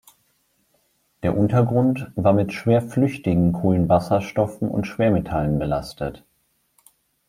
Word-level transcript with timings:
Der 1.21 1.37
Untergrund 1.37 2.11
war 2.15 2.33
mit 2.33 2.53
schwer 2.53 2.81
flüchtigen 2.81 3.51
Kohlenwasserstoffen 3.53 4.67
und 4.67 4.87
Schwermetallen 4.87 5.59
belastet. 5.59 6.23